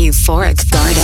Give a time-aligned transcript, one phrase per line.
[0.00, 1.02] Euphoric Garden.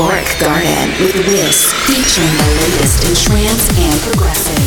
[0.00, 4.64] Euphoric Garden with Wiz, featuring the latest in trance and progressive.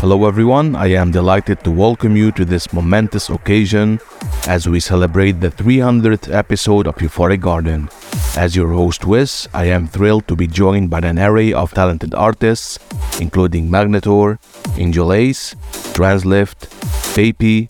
[0.00, 0.74] Hello, everyone.
[0.74, 4.00] I am delighted to welcome you to this momentous occasion
[4.48, 7.88] as we celebrate the 300th episode of Euphoric Garden.
[8.36, 12.14] As your host, Wiz, I am thrilled to be joined by an array of talented
[12.14, 12.80] artists,
[13.20, 14.38] including Magnettor,
[14.76, 15.54] Angel Ace,
[15.94, 16.66] Translift,
[17.14, 17.68] Papy,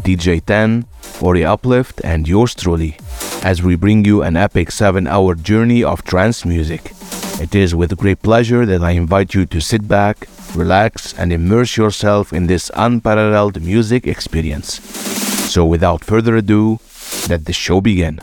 [0.00, 0.86] DJ 10,
[1.20, 2.96] Ori Uplift, and yours truly,
[3.42, 6.92] as we bring you an epic 7 hour journey of trance music.
[7.38, 11.76] It is with great pleasure that I invite you to sit back, relax, and immerse
[11.76, 14.80] yourself in this unparalleled music experience.
[15.52, 16.80] So without further ado,
[17.28, 18.20] let the show begin.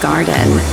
[0.00, 0.65] Garden.